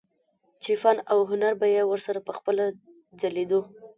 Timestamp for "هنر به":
1.29-1.67